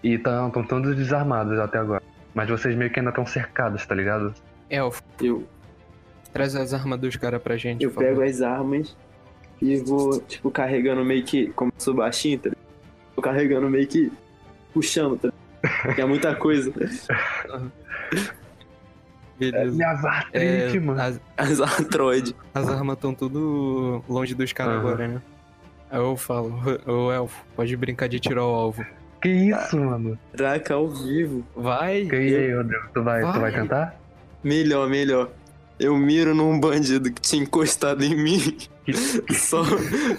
e 0.02 0.14
estão 0.14 0.50
todos 0.50 0.96
desarmados 0.96 1.58
até 1.58 1.78
agora. 1.78 2.02
Mas 2.34 2.48
vocês 2.48 2.74
meio 2.74 2.90
que 2.90 2.98
ainda 2.98 3.10
estão 3.10 3.26
cercados, 3.26 3.84
tá 3.86 3.94
ligado? 3.94 4.34
Elfo, 4.70 5.02
Eu, 5.20 5.46
traz 6.32 6.56
as 6.56 6.72
armas 6.72 6.98
dos 6.98 7.14
caras 7.16 7.42
pra 7.42 7.56
gente. 7.56 7.84
eu 7.84 7.90
por 7.90 8.02
favor. 8.02 8.08
pego 8.08 8.22
as 8.22 8.40
armas 8.40 8.96
e 9.60 9.76
vou, 9.76 10.20
tipo, 10.22 10.50
carregando 10.50 11.04
meio 11.04 11.22
que. 11.24 11.48
Como 11.48 11.70
eu 11.76 11.80
sou 11.80 11.94
baixinho, 11.94 12.38
tá 12.38 12.48
ligado? 12.48 12.64
Vou 13.14 13.22
carregando 13.22 13.68
meio 13.68 13.86
que. 13.86 14.10
puxando, 14.72 15.18
tá 15.18 15.28
ligado? 15.28 15.94
Que 15.94 16.00
é 16.00 16.04
muita 16.06 16.34
coisa. 16.34 16.72
Beleza. 19.50 19.76
Minhas 19.76 20.04
É, 20.04 20.08
artrites, 20.08 20.82
mano. 20.84 21.00
as, 21.00 21.20
As 21.37 21.61
artroides. 21.61 22.34
as 22.54 22.68
armas 22.68 22.94
estão 22.96 23.14
tudo 23.14 24.02
longe 24.08 24.34
dos 24.34 24.52
caras 24.52 24.75
Aham. 24.75 24.80
agora, 24.80 25.08
né? 25.08 25.22
Aí 25.90 25.99
eu 26.00 26.16
falo, 26.16 26.54
ô 26.87 27.12
elfo, 27.12 27.44
pode 27.54 27.76
brincar 27.76 28.08
de 28.08 28.18
tirar 28.20 28.44
o 28.44 28.54
alvo. 28.54 28.84
Que 29.20 29.28
isso, 29.28 29.78
mano? 29.78 30.18
Caraca, 30.37 30.75
ao 30.75 30.88
vivo. 30.88 31.44
Vai. 31.54 32.04
E 32.04 32.11
aí, 32.37 32.54
Rodrigo, 32.54 32.84
tu 32.94 33.02
vai, 33.02 33.20
tu 33.20 33.38
vai 33.40 33.50
Vai. 33.50 33.61
tentar? 33.61 33.94
Melhor, 34.42 34.88
melhor. 34.88 35.30
Eu 35.78 35.96
miro 35.96 36.34
num 36.34 36.58
bandido 36.58 37.12
que 37.12 37.20
tinha 37.20 37.42
encostado 37.42 38.02
em 38.04 38.14
mim. 38.16 38.56
só, 39.32 39.62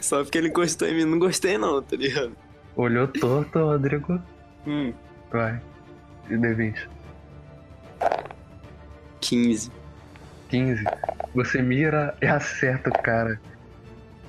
só 0.02 0.24
porque 0.24 0.38
ele 0.38 0.48
encostou 0.50 0.88
em 0.88 0.96
mim. 0.96 1.06
Não 1.06 1.20
gostei 1.20 1.58
não, 1.58 1.82
tá 1.82 1.96
ligado? 1.96 2.32
Olhou 2.76 3.08
torto, 3.08 3.60
Rodrigo. 3.60 4.20
Hum, 4.66 4.94
Vai. 5.32 5.60
E 6.30 6.34
D20. 6.36 6.76
15. 9.24 9.72
15. 10.50 10.84
Você 11.34 11.62
mira 11.62 12.16
e 12.22 12.28
acerta 12.28 12.90
o 12.90 12.94
cara. 13.02 13.40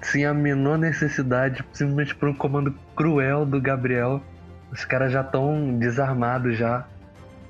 Sem 0.03 0.25
a 0.25 0.33
menor 0.35 0.79
necessidade, 0.79 1.65
simplesmente 1.73 2.15
por 2.15 2.29
um 2.29 2.35
comando 2.35 2.75
cruel 2.95 3.45
do 3.45 3.61
Gabriel. 3.61 4.23
Os 4.71 4.85
caras 4.85 5.13
já 5.13 5.21
estão 5.21 5.77
desarmados 5.79 6.57
já. 6.57 6.87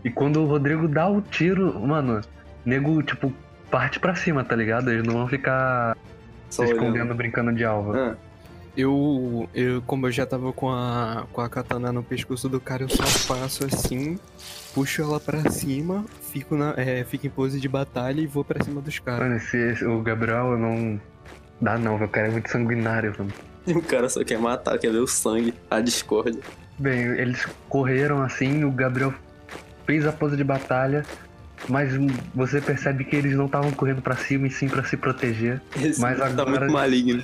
E 0.04 0.10
quando 0.10 0.42
o 0.42 0.46
Rodrigo 0.46 0.86
dá 0.86 1.08
o 1.08 1.20
tiro, 1.22 1.78
mano, 1.80 2.20
nego, 2.64 3.02
tipo, 3.02 3.32
parte 3.70 3.98
pra 3.98 4.14
cima, 4.14 4.44
tá 4.44 4.54
ligado? 4.54 4.90
Eles 4.90 5.04
não 5.06 5.14
vão 5.14 5.28
ficar 5.28 5.96
Só 6.50 6.64
se 6.64 6.72
olhando. 6.72 6.86
escondendo 6.86 7.14
brincando 7.14 7.52
de 7.52 7.64
alva. 7.64 7.96
Ah, 8.12 8.16
Eu, 8.76 9.48
eu, 9.54 9.80
como 9.82 10.06
eu 10.06 10.10
já 10.12 10.26
tava 10.26 10.52
com 10.52 10.68
a, 10.70 11.26
com 11.32 11.40
a 11.40 11.48
katana 11.48 11.92
no 11.92 12.02
pescoço 12.02 12.48
do 12.48 12.58
cara, 12.60 12.82
eu 12.82 12.88
só 12.88 13.04
passo 13.32 13.64
assim, 13.66 14.18
puxo 14.74 15.00
ela 15.02 15.20
pra 15.20 15.48
cima, 15.50 16.04
fico, 16.32 16.56
na, 16.56 16.74
é, 16.76 17.04
fico 17.04 17.26
em 17.26 17.30
pose 17.30 17.60
de 17.60 17.68
batalha 17.68 18.20
e 18.20 18.26
vou 18.26 18.44
pra 18.44 18.64
cima 18.64 18.80
dos 18.80 18.98
caras. 18.98 19.20
Mano, 19.20 19.36
esse, 19.36 19.56
esse- 19.56 19.84
o 19.86 20.00
Gabriel 20.02 20.58
não. 20.58 21.00
Dá 21.60 21.78
não. 21.78 21.94
O 22.02 22.08
cara 22.08 22.26
é 22.26 22.30
muito 22.32 22.50
sanguinário, 22.50 23.14
mano. 23.16 23.32
o 23.78 23.82
cara 23.82 24.08
só 24.08 24.24
quer 24.24 24.38
matar, 24.38 24.76
quer 24.78 24.90
ver 24.90 24.98
o 24.98 25.06
sangue, 25.06 25.54
a 25.70 25.80
discórdia. 25.80 26.40
Bem, 26.76 26.98
eles 27.16 27.46
correram 27.68 28.22
assim, 28.22 28.64
o 28.64 28.72
Gabriel 28.72 29.14
fez 29.86 30.04
a 30.04 30.12
pose 30.12 30.36
de 30.36 30.42
batalha, 30.42 31.04
mas 31.68 31.92
você 32.34 32.60
percebe 32.60 33.04
que 33.04 33.14
eles 33.14 33.36
não 33.36 33.46
estavam 33.46 33.70
correndo 33.70 34.02
pra 34.02 34.16
cima 34.16 34.48
e 34.48 34.50
sim 34.50 34.68
pra 34.68 34.82
se 34.82 34.96
proteger. 34.96 35.62
Esse 35.80 36.00
Mas 36.00 36.18
tá 36.18 36.26
agora- 36.26 36.50
muito 36.62 36.72
maligno. 36.72 37.22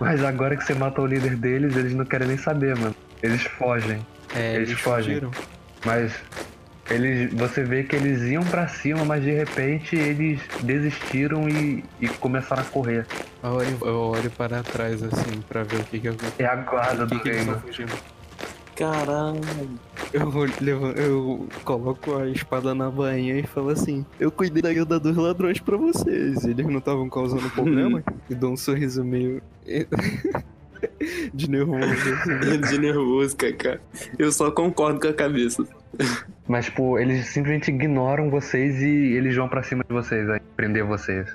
Mas 0.00 0.24
agora 0.24 0.56
que 0.56 0.64
você 0.64 0.74
mata 0.74 1.00
o 1.00 1.06
líder 1.06 1.36
deles, 1.36 1.76
eles 1.76 1.94
não 1.94 2.04
querem 2.04 2.26
nem 2.28 2.36
saber, 2.38 2.74
mano. 2.76 2.94
Eles 3.22 3.42
fogem. 3.42 3.98
É, 4.34 4.54
Eles 4.56 4.70
eles 4.70 4.80
fogem. 4.80 5.04
fugiram. 5.20 5.30
Mas 5.84 6.12
eles, 6.88 7.32
você 7.34 7.62
vê 7.62 7.82
que 7.84 7.94
eles 7.96 8.22
iam 8.22 8.42
pra 8.44 8.66
cima, 8.66 9.04
mas 9.04 9.22
de 9.22 9.30
repente 9.32 9.94
eles 9.96 10.40
desistiram 10.62 11.48
e, 11.48 11.84
e 12.00 12.08
começaram 12.08 12.62
a 12.62 12.64
correr. 12.64 13.06
Eu 13.42 13.50
olho, 13.50 13.78
eu 13.82 13.96
olho 14.16 14.30
para 14.30 14.62
trás 14.62 15.02
assim, 15.02 15.40
pra 15.48 15.62
ver 15.64 15.80
o 15.80 15.84
que 15.84 16.00
que 16.00 16.08
eu... 16.08 16.16
É 16.38 16.46
a 16.46 16.56
guarda 16.56 17.06
que 17.06 17.14
do 17.14 17.20
que 17.20 17.30
reino. 17.30 17.60
fugindo. 17.60 17.92
Caralho. 18.76 19.40
Eu, 20.12 20.28
vou 20.30 20.46
levan- 20.60 20.92
eu 20.96 21.46
coloco 21.64 22.16
a 22.16 22.28
espada 22.28 22.74
na 22.74 22.90
bainha 22.90 23.38
e 23.38 23.42
falo 23.46 23.70
assim: 23.70 24.04
Eu 24.18 24.30
cuidei 24.32 24.60
da 24.62 24.72
guilda 24.72 24.98
dos 24.98 25.16
ladrões 25.16 25.60
pra 25.60 25.76
vocês. 25.76 26.44
Eles 26.44 26.66
não 26.66 26.78
estavam 26.78 27.08
causando 27.08 27.48
problema. 27.54 28.02
e 28.28 28.34
dou 28.34 28.52
um 28.52 28.56
sorriso 28.56 29.04
meio. 29.04 29.40
de 31.32 31.48
nervoso. 31.50 31.84
Assim. 31.84 32.60
de 32.60 32.78
nervoso, 32.78 33.36
Kaká. 33.36 33.78
Eu 34.18 34.32
só 34.32 34.50
concordo 34.50 34.98
com 35.00 35.08
a 35.08 35.12
cabeça. 35.14 35.64
Mas, 36.48 36.64
tipo, 36.66 36.98
eles 36.98 37.26
simplesmente 37.26 37.68
ignoram 37.70 38.30
vocês 38.30 38.80
e 38.82 38.86
eles 39.14 39.36
vão 39.36 39.48
pra 39.48 39.62
cima 39.62 39.84
de 39.88 39.94
vocês, 39.94 40.28
aí, 40.28 40.40
prender 40.56 40.84
vocês. 40.84 41.28